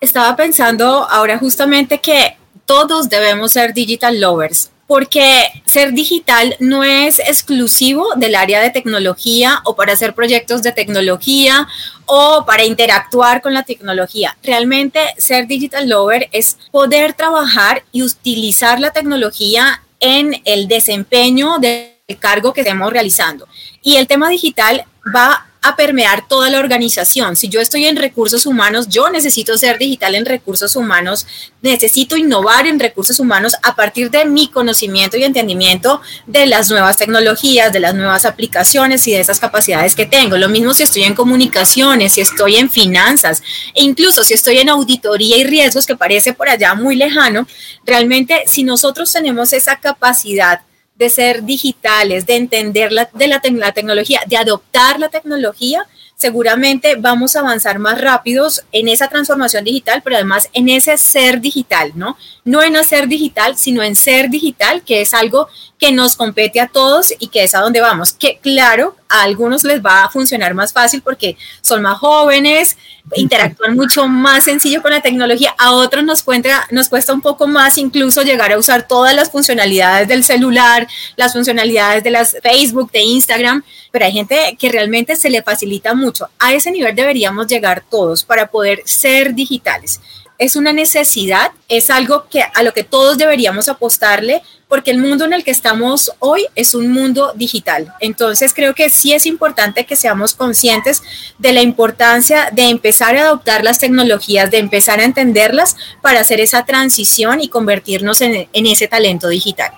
Estaba 0.00 0.36
pensando 0.36 1.08
ahora 1.10 1.38
justamente 1.38 1.98
que 1.98 2.36
todos 2.66 3.08
debemos 3.08 3.52
ser 3.52 3.74
digital 3.74 4.20
lovers 4.20 4.70
porque 4.88 5.44
ser 5.66 5.92
digital 5.92 6.56
no 6.60 6.82
es 6.82 7.18
exclusivo 7.18 8.14
del 8.16 8.34
área 8.34 8.60
de 8.60 8.70
tecnología 8.70 9.60
o 9.64 9.76
para 9.76 9.92
hacer 9.92 10.14
proyectos 10.14 10.62
de 10.62 10.72
tecnología 10.72 11.68
o 12.06 12.44
para 12.46 12.64
interactuar 12.64 13.42
con 13.42 13.52
la 13.52 13.64
tecnología. 13.64 14.36
Realmente 14.42 14.98
ser 15.18 15.46
digital 15.46 15.88
lover 15.90 16.30
es 16.32 16.56
poder 16.72 17.12
trabajar 17.12 17.84
y 17.92 18.02
utilizar 18.02 18.80
la 18.80 18.90
tecnología 18.90 19.82
en 20.00 20.40
el 20.46 20.68
desempeño 20.68 21.58
del 21.58 21.92
cargo 22.18 22.54
que 22.54 22.62
estemos 22.62 22.90
realizando. 22.90 23.46
Y 23.82 23.96
el 23.96 24.06
tema 24.06 24.30
digital 24.30 24.86
va 25.14 25.47
a 25.62 25.76
permear 25.76 26.26
toda 26.28 26.50
la 26.50 26.58
organización. 26.58 27.36
Si 27.36 27.48
yo 27.48 27.60
estoy 27.60 27.86
en 27.86 27.96
recursos 27.96 28.46
humanos, 28.46 28.88
yo 28.88 29.08
necesito 29.10 29.58
ser 29.58 29.78
digital 29.78 30.14
en 30.14 30.24
recursos 30.24 30.76
humanos, 30.76 31.26
necesito 31.62 32.16
innovar 32.16 32.66
en 32.66 32.78
recursos 32.78 33.18
humanos 33.18 33.54
a 33.62 33.74
partir 33.74 34.10
de 34.10 34.24
mi 34.24 34.48
conocimiento 34.48 35.16
y 35.16 35.24
entendimiento 35.24 36.00
de 36.26 36.46
las 36.46 36.70
nuevas 36.70 36.96
tecnologías, 36.96 37.72
de 37.72 37.80
las 37.80 37.94
nuevas 37.94 38.24
aplicaciones 38.24 39.06
y 39.08 39.12
de 39.12 39.20
esas 39.20 39.40
capacidades 39.40 39.94
que 39.94 40.06
tengo. 40.06 40.36
Lo 40.36 40.48
mismo 40.48 40.74
si 40.74 40.84
estoy 40.84 41.02
en 41.02 41.14
comunicaciones, 41.14 42.12
si 42.12 42.20
estoy 42.20 42.56
en 42.56 42.70
finanzas, 42.70 43.42
e 43.74 43.82
incluso 43.82 44.22
si 44.24 44.34
estoy 44.34 44.58
en 44.58 44.68
auditoría 44.68 45.36
y 45.36 45.44
riesgos, 45.44 45.86
que 45.86 45.96
parece 45.96 46.32
por 46.32 46.48
allá 46.48 46.74
muy 46.74 46.94
lejano, 46.96 47.46
realmente 47.84 48.44
si 48.46 48.62
nosotros 48.62 49.12
tenemos 49.12 49.52
esa 49.52 49.76
capacidad 49.76 50.60
de 50.98 51.10
ser 51.10 51.44
digitales, 51.44 52.26
de 52.26 52.36
entender 52.36 52.92
la, 52.92 53.08
de 53.12 53.28
la, 53.28 53.40
tecnología, 53.72 54.20
de 54.26 54.36
adoptar 54.36 54.98
la 54.98 55.08
tecnología, 55.08 55.86
seguramente 56.16 56.96
vamos 56.96 57.36
a 57.36 57.40
avanzar 57.40 57.78
más 57.78 58.00
rápidos 58.00 58.64
en 58.72 58.88
esa 58.88 59.08
transformación 59.08 59.62
digital, 59.62 60.02
pero 60.02 60.16
además 60.16 60.48
en 60.52 60.68
ese 60.68 60.98
ser 60.98 61.40
digital, 61.40 61.92
¿no? 61.94 62.16
No 62.48 62.62
en 62.62 62.76
hacer 62.76 63.08
digital, 63.08 63.58
sino 63.58 63.82
en 63.82 63.94
ser 63.94 64.30
digital, 64.30 64.82
que 64.82 65.02
es 65.02 65.12
algo 65.12 65.48
que 65.78 65.92
nos 65.92 66.16
compete 66.16 66.60
a 66.60 66.66
todos 66.66 67.12
y 67.18 67.28
que 67.28 67.44
es 67.44 67.54
a 67.54 67.60
donde 67.60 67.82
vamos. 67.82 68.12
Que 68.12 68.38
claro, 68.38 68.96
a 69.08 69.22
algunos 69.22 69.64
les 69.64 69.84
va 69.84 70.04
a 70.04 70.08
funcionar 70.08 70.54
más 70.54 70.72
fácil 70.72 71.02
porque 71.02 71.36
son 71.60 71.82
más 71.82 71.98
jóvenes, 71.98 72.78
interactúan 73.14 73.76
mucho 73.76 74.08
más 74.08 74.44
sencillo 74.44 74.80
con 74.80 74.92
la 74.92 75.02
tecnología. 75.02 75.54
A 75.58 75.72
otros 75.72 76.04
nos 76.04 76.22
cuesta, 76.22 76.66
nos 76.70 76.88
cuesta 76.88 77.12
un 77.12 77.20
poco 77.20 77.46
más 77.46 77.76
incluso 77.76 78.22
llegar 78.22 78.52
a 78.52 78.58
usar 78.58 78.88
todas 78.88 79.14
las 79.14 79.30
funcionalidades 79.30 80.08
del 80.08 80.24
celular, 80.24 80.88
las 81.16 81.34
funcionalidades 81.34 82.02
de 82.02 82.10
las 82.10 82.36
Facebook, 82.42 82.90
de 82.90 83.00
Instagram, 83.00 83.62
pero 83.90 84.06
hay 84.06 84.12
gente 84.12 84.56
que 84.58 84.70
realmente 84.70 85.16
se 85.16 85.30
le 85.30 85.42
facilita 85.42 85.94
mucho. 85.94 86.28
A 86.38 86.54
ese 86.54 86.70
nivel 86.70 86.94
deberíamos 86.94 87.46
llegar 87.46 87.84
todos 87.88 88.24
para 88.24 88.46
poder 88.48 88.82
ser 88.86 89.34
digitales 89.34 90.00
es 90.38 90.54
una 90.54 90.72
necesidad, 90.72 91.50
es 91.68 91.90
algo 91.90 92.28
que 92.30 92.42
a 92.42 92.62
lo 92.62 92.72
que 92.72 92.84
todos 92.84 93.18
deberíamos 93.18 93.68
apostarle, 93.68 94.42
porque 94.68 94.92
el 94.92 94.98
mundo 94.98 95.24
en 95.24 95.32
el 95.32 95.42
que 95.42 95.50
estamos 95.50 96.12
hoy 96.20 96.46
es 96.54 96.74
un 96.74 96.92
mundo 96.92 97.32
digital. 97.34 97.92
Entonces 98.00 98.54
creo 98.54 98.74
que 98.74 98.88
sí 98.88 99.12
es 99.12 99.26
importante 99.26 99.84
que 99.84 99.96
seamos 99.96 100.34
conscientes 100.34 101.02
de 101.38 101.52
la 101.52 101.62
importancia 101.62 102.50
de 102.52 102.68
empezar 102.68 103.16
a 103.16 103.22
adoptar 103.22 103.64
las 103.64 103.80
tecnologías, 103.80 104.50
de 104.50 104.58
empezar 104.58 105.00
a 105.00 105.04
entenderlas 105.04 105.76
para 106.02 106.20
hacer 106.20 106.40
esa 106.40 106.64
transición 106.64 107.40
y 107.40 107.48
convertirnos 107.48 108.20
en, 108.20 108.48
en 108.52 108.66
ese 108.66 108.86
talento 108.86 109.28
digital. 109.28 109.72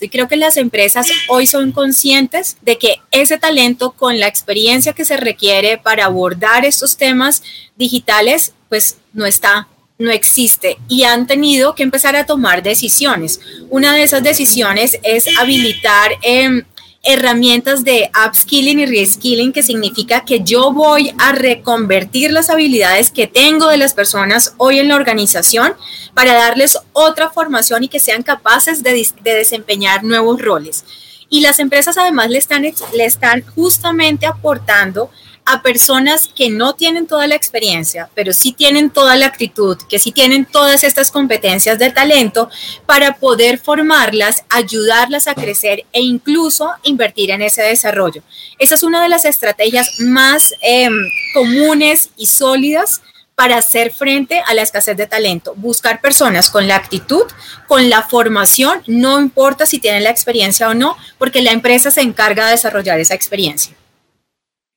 Y 0.00 0.08
creo 0.08 0.26
que 0.26 0.36
las 0.36 0.56
empresas 0.56 1.06
hoy 1.28 1.46
son 1.46 1.72
conscientes 1.72 2.56
de 2.62 2.76
que 2.78 2.96
ese 3.12 3.38
talento 3.38 3.92
con 3.92 4.18
la 4.18 4.26
experiencia 4.26 4.94
que 4.94 5.04
se 5.04 5.16
requiere 5.16 5.78
para 5.78 6.06
abordar 6.06 6.64
estos 6.64 6.96
temas 6.96 7.42
digitales, 7.76 8.52
pues 8.68 8.96
no 9.12 9.26
está 9.26 9.68
no 9.98 10.10
existe 10.10 10.78
y 10.88 11.04
han 11.04 11.26
tenido 11.26 11.74
que 11.74 11.82
empezar 11.82 12.16
a 12.16 12.26
tomar 12.26 12.62
decisiones. 12.62 13.40
Una 13.70 13.94
de 13.94 14.02
esas 14.02 14.22
decisiones 14.22 14.98
es 15.02 15.26
habilitar 15.38 16.12
em, 16.22 16.64
herramientas 17.02 17.84
de 17.84 18.10
upskilling 18.26 18.80
y 18.80 18.86
reskilling, 18.86 19.52
que 19.52 19.62
significa 19.62 20.24
que 20.24 20.40
yo 20.40 20.72
voy 20.72 21.14
a 21.18 21.32
reconvertir 21.32 22.32
las 22.32 22.50
habilidades 22.50 23.10
que 23.10 23.26
tengo 23.26 23.68
de 23.68 23.76
las 23.76 23.94
personas 23.94 24.54
hoy 24.58 24.80
en 24.80 24.88
la 24.88 24.96
organización 24.96 25.74
para 26.14 26.34
darles 26.34 26.78
otra 26.92 27.30
formación 27.30 27.84
y 27.84 27.88
que 27.88 28.00
sean 28.00 28.22
capaces 28.22 28.82
de, 28.82 29.06
de 29.22 29.34
desempeñar 29.34 30.02
nuevos 30.02 30.42
roles. 30.42 30.84
Y 31.28 31.40
las 31.40 31.58
empresas 31.58 31.96
además 31.96 32.30
le 32.30 32.38
están, 32.38 32.62
le 32.62 33.04
están 33.04 33.44
justamente 33.54 34.26
aportando 34.26 35.10
a 35.46 35.62
personas 35.62 36.28
que 36.34 36.50
no 36.50 36.74
tienen 36.74 37.06
toda 37.06 37.28
la 37.28 37.36
experiencia, 37.36 38.10
pero 38.14 38.32
sí 38.32 38.52
tienen 38.52 38.90
toda 38.90 39.16
la 39.16 39.26
actitud, 39.26 39.78
que 39.88 40.00
sí 40.00 40.10
tienen 40.10 40.44
todas 40.44 40.82
estas 40.82 41.12
competencias 41.12 41.78
de 41.78 41.90
talento 41.90 42.50
para 42.84 43.16
poder 43.16 43.58
formarlas, 43.58 44.44
ayudarlas 44.50 45.28
a 45.28 45.34
crecer 45.34 45.84
e 45.92 46.02
incluso 46.02 46.72
invertir 46.82 47.30
en 47.30 47.42
ese 47.42 47.62
desarrollo. 47.62 48.22
Esa 48.58 48.74
es 48.74 48.82
una 48.82 49.02
de 49.02 49.08
las 49.08 49.24
estrategias 49.24 50.00
más 50.00 50.52
em, 50.60 50.92
comunes 51.32 52.10
y 52.16 52.26
sólidas 52.26 53.00
para 53.36 53.58
hacer 53.58 53.92
frente 53.92 54.42
a 54.46 54.54
la 54.54 54.62
escasez 54.62 54.96
de 54.96 55.06
talento. 55.06 55.54
Buscar 55.56 56.00
personas 56.00 56.50
con 56.50 56.66
la 56.66 56.74
actitud, 56.74 57.24
con 57.68 57.88
la 57.88 58.02
formación, 58.02 58.82
no 58.86 59.20
importa 59.20 59.66
si 59.66 59.78
tienen 59.78 60.04
la 60.04 60.10
experiencia 60.10 60.68
o 60.68 60.74
no, 60.74 60.96
porque 61.18 61.42
la 61.42 61.52
empresa 61.52 61.90
se 61.90 62.00
encarga 62.00 62.46
de 62.46 62.52
desarrollar 62.52 62.98
esa 62.98 63.14
experiencia. 63.14 63.76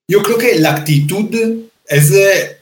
Yo 0.09 0.23
creo 0.23 0.39
que 0.39 0.59
la 0.59 0.71
actitud 0.71 1.29
es 1.85 2.11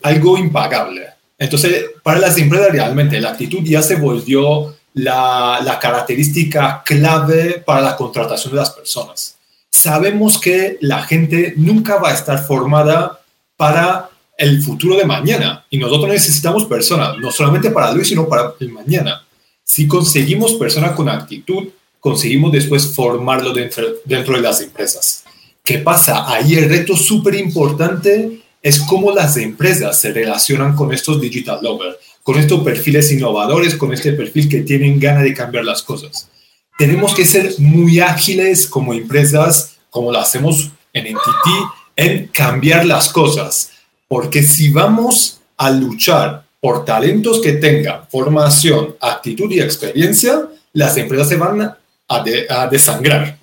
algo 0.03 0.37
impagable. 0.37 1.07
Entonces, 1.37 1.85
para 2.03 2.19
las 2.19 2.37
empresas 2.37 2.73
realmente 2.73 3.21
la 3.21 3.29
actitud 3.29 3.63
ya 3.63 3.81
se 3.81 3.95
volvió 3.95 4.75
la, 4.93 5.61
la 5.63 5.79
característica 5.79 6.83
clave 6.83 7.63
para 7.65 7.79
la 7.79 7.95
contratación 7.95 8.51
de 8.51 8.59
las 8.59 8.71
personas. 8.71 9.37
Sabemos 9.71 10.37
que 10.41 10.77
la 10.81 11.03
gente 11.03 11.53
nunca 11.55 11.95
va 11.95 12.09
a 12.09 12.15
estar 12.15 12.45
formada 12.45 13.21
para 13.55 14.09
el 14.37 14.61
futuro 14.61 14.97
de 14.97 15.05
mañana 15.05 15.65
y 15.69 15.77
nosotros 15.77 16.09
necesitamos 16.09 16.65
personas, 16.65 17.17
no 17.17 17.31
solamente 17.31 17.71
para 17.71 17.91
hoy, 17.91 18.03
sino 18.03 18.27
para 18.27 18.55
el 18.59 18.73
mañana. 18.73 19.25
Si 19.63 19.87
conseguimos 19.87 20.55
personas 20.55 20.91
con 20.91 21.07
actitud, 21.07 21.69
conseguimos 22.01 22.51
después 22.51 22.93
formarlo 22.93 23.53
dentro, 23.53 23.85
dentro 24.03 24.35
de 24.35 24.41
las 24.41 24.59
empresas. 24.59 25.23
¿Qué 25.67 25.79
pasa? 25.79 26.31
Ahí 26.31 26.55
el 26.55 26.69
reto 26.69 26.95
súper 26.95 27.35
importante 27.35 28.39
es 28.61 28.79
cómo 28.79 29.11
las 29.11 29.35
empresas 29.35 29.99
se 29.99 30.13
relacionan 30.13 30.77
con 30.77 30.93
estos 30.93 31.19
digital 31.19 31.59
lovers, 31.61 31.97
con 32.23 32.39
estos 32.39 32.63
perfiles 32.63 33.11
innovadores, 33.11 33.75
con 33.75 33.91
este 33.91 34.13
perfil 34.13 34.47
que 34.47 34.61
tienen 34.61 34.97
ganas 34.97 35.23
de 35.23 35.33
cambiar 35.33 35.65
las 35.65 35.81
cosas. 35.81 36.29
Tenemos 36.77 37.13
que 37.13 37.25
ser 37.25 37.53
muy 37.57 37.99
ágiles 37.99 38.65
como 38.65 38.93
empresas, 38.93 39.75
como 39.89 40.09
lo 40.09 40.19
hacemos 40.19 40.71
en 40.93 41.13
NTT, 41.13 41.47
en 41.97 42.27
cambiar 42.27 42.85
las 42.85 43.09
cosas. 43.09 43.71
Porque 44.07 44.43
si 44.43 44.69
vamos 44.69 45.41
a 45.57 45.69
luchar 45.69 46.45
por 46.61 46.85
talentos 46.85 47.41
que 47.41 47.51
tengan 47.51 48.07
formación, 48.09 48.95
actitud 49.01 49.51
y 49.51 49.59
experiencia, 49.59 50.47
las 50.71 50.95
empresas 50.95 51.27
se 51.27 51.35
van 51.35 51.61
a, 51.61 51.77
a 52.07 52.67
desangrar 52.67 53.37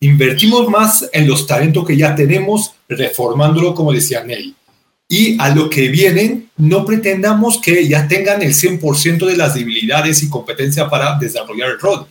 invertimos 0.00 0.68
más 0.68 1.08
en 1.12 1.28
los 1.28 1.46
talentos 1.46 1.86
que 1.86 1.96
ya 1.96 2.14
tenemos, 2.14 2.72
reformándolo, 2.88 3.74
como 3.74 3.92
decía 3.92 4.24
Nelly. 4.24 4.54
Y 5.08 5.40
a 5.40 5.54
lo 5.54 5.70
que 5.70 5.88
vienen, 5.88 6.50
no 6.56 6.84
pretendamos 6.84 7.58
que 7.58 7.88
ya 7.88 8.06
tengan 8.06 8.42
el 8.42 8.54
100% 8.54 9.26
de 9.26 9.36
las 9.36 9.52
habilidades 9.52 10.22
y 10.22 10.28
competencia 10.28 10.88
para 10.88 11.18
desarrollar 11.18 11.70
el 11.70 11.80
rol. 11.80 12.06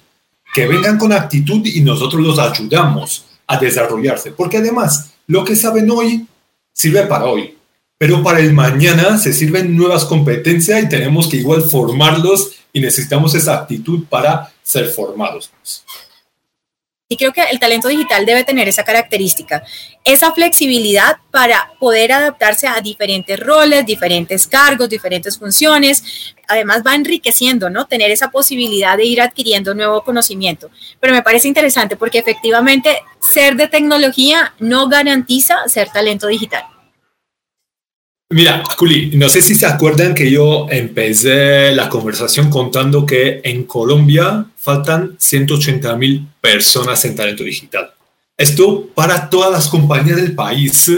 Que 0.54 0.68
vengan 0.68 0.98
con 0.98 1.14
actitud 1.14 1.66
y 1.66 1.82
nosotros 1.82 2.22
los 2.22 2.40
ayudamos 2.40 3.26
a 3.46 3.58
desarrollarse. 3.58 4.32
Porque 4.32 4.58
además, 4.58 5.12
lo 5.28 5.44
que 5.44 5.56
saben 5.56 5.92
hoy, 5.92 6.26
sirve 6.74 7.06
para 7.06 7.26
hoy, 7.26 7.56
pero 7.98 8.24
para 8.24 8.40
el 8.40 8.54
mañana 8.54 9.18
se 9.18 9.34
sirven 9.34 9.76
nuevas 9.76 10.06
competencias 10.06 10.84
y 10.84 10.90
tenemos 10.90 11.28
que 11.28 11.38
igual 11.38 11.64
formarlos 11.64 12.52
y 12.74 12.80
necesitamos 12.80 13.36
esa 13.36 13.56
actitud 13.56 14.06
para 14.10 14.52
ser 14.64 14.88
formados. 14.88 15.52
Y 17.10 17.16
creo 17.16 17.32
que 17.32 17.42
el 17.42 17.58
talento 17.58 17.88
digital 17.88 18.26
debe 18.26 18.44
tener 18.44 18.68
esa 18.68 18.84
característica, 18.84 19.64
esa 20.04 20.34
flexibilidad 20.34 21.16
para 21.32 21.72
poder 21.80 22.12
adaptarse 22.12 22.68
a 22.68 22.82
diferentes 22.82 23.40
roles, 23.40 23.86
diferentes 23.86 24.46
cargos, 24.46 24.90
diferentes 24.90 25.38
funciones. 25.38 26.36
Además 26.50 26.84
va 26.86 26.96
enriqueciendo, 26.96 27.70
¿no? 27.70 27.88
Tener 27.88 28.12
esa 28.12 28.30
posibilidad 28.30 28.98
de 28.98 29.06
ir 29.06 29.22
adquiriendo 29.22 29.74
nuevo 29.74 30.04
conocimiento. 30.04 30.70
Pero 31.00 31.14
me 31.14 31.24
parece 31.24 31.48
interesante 31.48 31.96
porque 31.96 32.20
efectivamente 32.20 33.02
ser 33.34 33.56
de 33.56 33.70
tecnología 33.70 34.54
no 34.60 34.90
garantiza 34.90 35.66
ser 35.70 35.90
talento 35.90 36.28
digital. 36.28 36.66
Mira, 38.30 38.62
Juli, 38.78 39.12
no 39.16 39.30
sé 39.30 39.42
si 39.42 39.56
se 39.56 39.66
acuerdan 39.66 40.14
que 40.14 40.30
yo 40.30 40.68
empecé 40.70 41.72
la 41.72 41.88
conversación 41.88 42.50
contando 42.50 43.06
que 43.06 43.40
en 43.44 43.64
Colombia 43.64 44.46
faltan 44.58 45.16
180 45.18 45.96
mil 45.96 46.28
personas 46.42 47.06
en 47.06 47.16
talento 47.16 47.46
digital. 47.46 47.90
Esto 48.38 48.90
para 48.94 49.30
todas 49.30 49.52
las 49.52 49.70
compañías 49.70 50.18
del 50.18 50.36
país, 50.36 50.92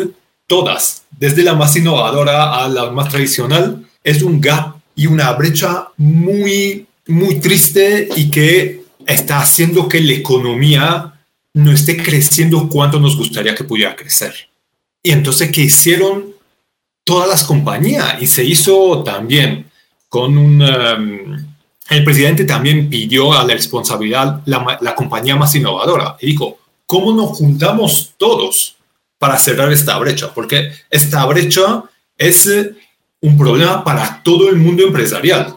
todas, 0.48 1.04
desde 1.12 1.44
la 1.44 1.54
más 1.54 1.76
innovadora 1.76 2.64
a 2.64 2.68
la 2.68 2.90
más 2.90 3.10
tradicional, 3.10 3.86
es 4.04 4.24
un 4.24 4.42
gap 4.42 4.78
y 4.96 5.06
una 5.06 5.32
brecha 5.34 5.90
muy, 5.98 6.88
muy 7.08 7.36
triste 7.40 8.10
y 8.16 8.32
que 8.32 8.82
está 9.06 9.40
haciendo 9.40 9.88
que 9.88 10.02
la 10.02 10.14
economía 10.14 11.14
no 11.54 11.72
esté 11.72 11.96
creciendo 11.96 12.68
cuanto 12.68 13.00
nos 13.00 13.16
gustaría 13.16 13.54
que 13.54 13.64
pudiera 13.64 13.96
crecer. 13.96 14.34
Y 15.04 15.12
entonces, 15.12 15.52
¿qué 15.52 15.62
hicieron? 15.62 16.29
Todas 17.04 17.28
las 17.28 17.44
compañías 17.44 18.22
y 18.22 18.28
se 18.28 18.44
hizo 18.44 19.04
también 19.04 19.70
con 20.08 20.38
un... 20.38 20.62
Um, 20.62 21.50
el 21.90 22.04
presidente 22.04 22.46
también 22.46 22.88
pidió 22.88 23.34
a 23.34 23.44
la 23.44 23.54
responsabilidad 23.54 24.42
la, 24.46 24.78
la 24.80 24.94
compañía 24.94 25.36
más 25.36 25.56
innovadora 25.56 26.18
y 26.22 26.28
dijo, 26.28 26.60
¿cómo 26.86 27.12
nos 27.14 27.38
juntamos 27.38 28.14
todos 28.18 28.76
para 29.18 29.38
cerrar 29.38 29.72
esta 29.72 29.98
brecha? 29.98 30.32
Porque 30.34 30.72
esta 30.90 31.26
brecha 31.26 31.84
es 32.16 32.46
eh, 32.48 32.76
un 33.22 33.38
problema 33.38 33.84
para 33.84 34.22
todo 34.24 34.50
el 34.50 34.58
mundo 34.58 34.84
empresarial. 34.84 35.56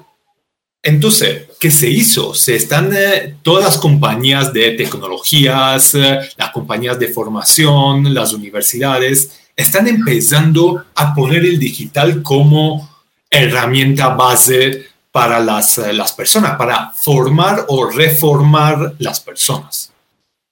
Entonces, 0.82 1.44
¿qué 1.60 1.70
se 1.70 1.88
hizo? 1.88 2.34
Se 2.34 2.56
están 2.56 2.92
eh, 2.96 3.36
todas 3.42 3.64
las 3.64 3.78
compañías 3.78 4.52
de 4.52 4.72
tecnologías, 4.72 5.94
eh, 5.94 6.18
las 6.36 6.50
compañías 6.50 6.98
de 6.98 7.08
formación, 7.08 8.12
las 8.12 8.32
universidades, 8.32 9.41
están 9.56 9.88
empezando 9.88 10.84
a 10.94 11.14
poner 11.14 11.44
el 11.44 11.58
digital 11.58 12.22
como 12.22 12.90
herramienta 13.30 14.08
base 14.08 14.86
para 15.10 15.40
las, 15.40 15.78
eh, 15.78 15.92
las 15.92 16.12
personas, 16.12 16.56
para 16.56 16.90
formar 16.92 17.66
o 17.68 17.88
reformar 17.88 18.94
las 18.98 19.20
personas. 19.20 19.92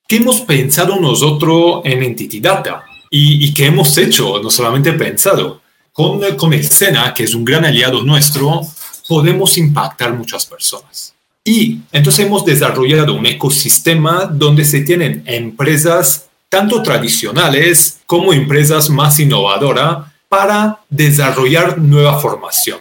¿Qué 0.06 0.16
hemos 0.16 0.42
pensado 0.42 0.96
nosotros 0.96 1.82
en 1.84 2.02
Entity 2.02 2.40
Data? 2.40 2.84
¿Y, 3.10 3.46
y 3.46 3.54
qué 3.54 3.66
hemos 3.66 3.96
hecho? 3.96 4.40
No 4.42 4.50
solamente 4.50 4.92
pensado. 4.92 5.62
Con, 5.92 6.20
con 6.36 6.52
el 6.52 6.64
SENA, 6.66 7.12
que 7.14 7.24
es 7.24 7.34
un 7.34 7.44
gran 7.44 7.64
aliado 7.64 8.02
nuestro, 8.02 8.60
podemos 9.08 9.56
impactar 9.58 10.14
muchas 10.14 10.46
personas. 10.46 11.14
Y 11.44 11.80
entonces 11.90 12.26
hemos 12.26 12.44
desarrollado 12.44 13.14
un 13.14 13.26
ecosistema 13.26 14.26
donde 14.26 14.64
se 14.64 14.82
tienen 14.82 15.22
empresas 15.26 16.29
tanto 16.50 16.82
tradicionales 16.82 18.00
como 18.04 18.34
empresas 18.34 18.90
más 18.90 19.18
innovadoras 19.20 20.08
para 20.28 20.80
desarrollar 20.90 21.78
nueva 21.78 22.18
formación. 22.18 22.80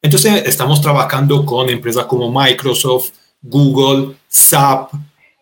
Entonces, 0.00 0.42
estamos 0.46 0.80
trabajando 0.80 1.46
con 1.46 1.70
empresas 1.70 2.06
como 2.06 2.32
Microsoft, 2.32 3.10
Google, 3.40 4.16
SAP, 4.26 4.92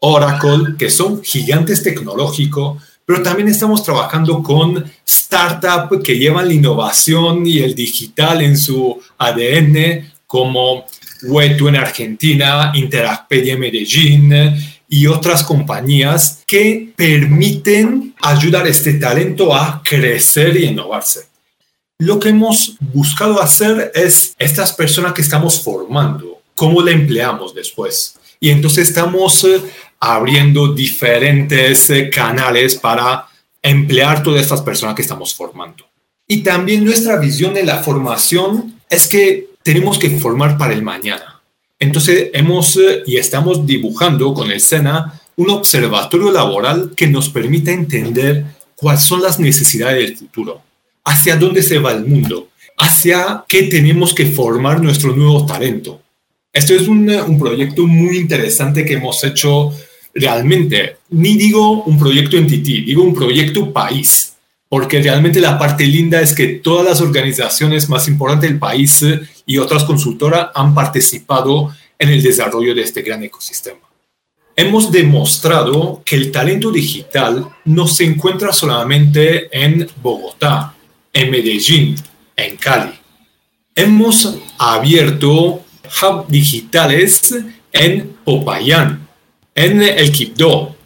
Oracle, 0.01 0.75
que 0.79 0.91
son 0.91 1.23
gigantes 1.23 1.83
tecnológicos, 1.83 2.83
pero 3.07 3.23
también 3.23 3.49
estamos 3.49 3.83
trabajando 3.83 4.43
con 4.43 4.85
startups 5.09 6.03
que 6.03 6.19
llevan 6.19 6.49
la 6.49 6.55
innovación 6.55 7.47
y 7.47 7.59
el 7.59 7.75
digital 7.75 8.43
en 8.43 8.59
su 8.59 9.01
ADN, 9.17 10.13
como 10.27 10.85
Wetu 11.23 11.69
en 11.69 11.77
Argentina, 11.77 12.73
Interacpedia 12.75 13.55
en 13.55 13.61
Medellín, 13.61 14.33
y 14.93 15.07
otras 15.07 15.45
compañías 15.45 16.43
que 16.49 16.93
permiten 16.97 18.13
ayudar 18.21 18.67
a 18.67 18.69
este 18.69 18.95
talento 18.95 19.55
a 19.55 19.81
crecer 19.85 20.57
y 20.57 20.65
innovarse. 20.67 21.29
Lo 21.99 22.19
que 22.19 22.31
hemos 22.31 22.77
buscado 22.81 23.41
hacer 23.41 23.93
es 23.95 24.35
estas 24.37 24.73
personas 24.73 25.13
que 25.13 25.23
estamos 25.23 25.63
formando, 25.63 26.43
cómo 26.57 26.83
la 26.83 26.91
empleamos 26.91 27.55
después. 27.55 28.19
Y 28.41 28.51
entonces 28.51 28.89
estamos 28.89 29.45
eh, 29.45 29.63
abriendo 30.01 30.75
diferentes 30.75 31.89
eh, 31.91 32.11
canales 32.11 32.75
para 32.75 33.29
emplear 33.63 34.25
todas 34.25 34.43
estas 34.43 34.63
personas 34.63 34.97
que 34.97 35.03
estamos 35.03 35.33
formando. 35.35 35.85
Y 36.27 36.43
también 36.43 36.85
nuestra 36.85 37.17
visión 37.17 37.55
de 37.55 37.63
la 37.63 37.83
formación 37.83 38.81
es 38.89 39.07
que 39.07 39.51
tenemos 39.63 39.99
que 39.99 40.11
formar 40.11 40.59
para 40.59 40.73
el 40.73 40.83
mañana. 40.83 41.40
Entonces 41.81 42.29
hemos 42.35 42.77
eh, 42.77 43.03
y 43.07 43.17
estamos 43.17 43.67
dibujando 43.67 44.35
con 44.35 44.51
el 44.51 44.61
SENA 44.61 45.21
un 45.37 45.51
observatorio 45.51 46.31
laboral 46.31 46.93
que 46.95 47.07
nos 47.07 47.31
permite 47.31 47.73
entender 47.73 48.45
cuáles 48.77 49.03
son 49.03 49.23
las 49.23 49.41
necesidades 49.41 50.07
del 50.07 50.17
futuro, 50.17 50.63
hacia 51.05 51.37
dónde 51.37 51.63
se 51.63 51.79
va 51.79 51.93
el 51.93 52.05
mundo, 52.05 52.49
hacia 52.77 53.45
qué 53.49 53.65
tenemos 53.65 54.13
que 54.15 54.27
formar 54.27 54.83
nuestro 54.83 55.17
nuevo 55.17 55.47
talento. 55.47 56.03
Esto 56.53 56.75
es 56.75 56.87
un, 56.89 57.39
proyecto 57.39 57.87
muy 57.87 58.19
interesante 58.19 58.85
que 58.85 58.95
hemos 58.95 59.25
hecho 59.25 59.73
realmente. 60.15 60.97
Ni 61.11 61.37
digo 61.37 61.85
un 61.85 61.99
proyecto 61.99 62.37
entity, 62.37 62.83
digo 62.83 63.03
un 63.03 63.15
proyecto 63.15 63.73
país 63.73 64.35
porque 64.69 65.03
realmente 65.03 65.41
la 65.41 65.59
parte 65.59 65.85
linda 65.85 66.21
es 66.21 66.33
que 66.33 66.47
todas 66.47 66.87
las 66.87 67.01
organizaciones 67.01 67.89
más 67.89 68.07
importantes 68.07 68.49
del 68.49 68.61
país 68.61 69.05
y 69.51 69.59
otras 69.59 69.83
consultoras 69.83 70.51
han 70.55 70.73
participado 70.73 71.75
en 71.99 72.09
el 72.09 72.23
desarrollo 72.23 72.73
de 72.73 72.83
este 72.83 73.03
gran 73.03 73.25
ecosistema. 73.25 73.81
Hemos 74.55 74.93
demostrado 74.93 76.03
que 76.05 76.15
el 76.15 76.31
talento 76.31 76.71
digital 76.71 77.49
no 77.65 77.89
se 77.89 78.05
encuentra 78.05 78.53
solamente 78.53 79.49
en 79.51 79.89
Bogotá, 80.01 80.73
en 81.13 81.33
Medellín, 81.33 81.97
en 82.37 82.57
Cali. 82.59 82.93
Hemos 83.75 84.37
abierto 84.57 85.65
hubs 86.01 86.29
digitales 86.29 87.35
en 87.73 88.19
Popayán, 88.25 89.09
en 89.53 89.83
el 89.83 90.13
Quibdó, 90.13 90.77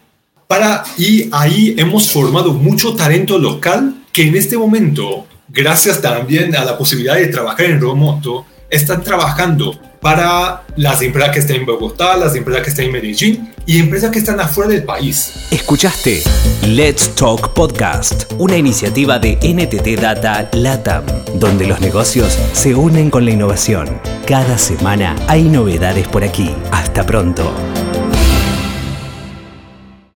para, 0.47 0.85
y 0.97 1.29
ahí 1.33 1.75
hemos 1.77 2.11
formado 2.11 2.55
mucho 2.55 2.95
talento 2.95 3.39
local 3.39 4.07
que 4.11 4.23
en 4.27 4.37
este 4.37 4.57
momento, 4.57 5.27
gracias 5.49 6.01
también 6.01 6.57
a 6.57 6.65
la 6.65 6.79
posibilidad 6.79 7.17
de 7.17 7.27
trabajar 7.27 7.67
en 7.67 7.79
remoto, 7.79 8.47
están 8.71 9.03
trabajando 9.03 9.79
para 10.01 10.65
las 10.77 11.01
empresas 11.01 11.33
que 11.33 11.41
están 11.41 11.57
en 11.57 11.67
Bogotá, 11.67 12.17
las 12.17 12.37
empresas 12.37 12.63
que 12.63 12.71
están 12.71 12.85
en 12.87 12.93
Medellín 12.93 13.55
y 13.65 13.79
empresas 13.79 14.11
que 14.11 14.19
están 14.19 14.39
afuera 14.39 14.71
del 14.71 14.85
país. 14.85 15.47
Escuchaste 15.51 16.23
Let's 16.67 17.15
Talk 17.15 17.55
Podcast, 17.55 18.31
una 18.37 18.57
iniciativa 18.57 19.19
de 19.19 19.37
NTT 19.37 20.01
Data 20.01 20.51
LATAM, 20.53 21.05
donde 21.37 21.67
los 21.67 21.81
negocios 21.81 22.39
se 22.53 22.75
unen 22.75 23.11
con 23.11 23.25
la 23.25 23.31
innovación. 23.31 24.01
Cada 24.27 24.59
semana 24.59 25.17
hay 25.27 25.45
novedades 25.45 26.07
por 26.09 26.23
aquí. 26.23 26.55
Hasta 26.71 27.07
pronto. 27.07 27.51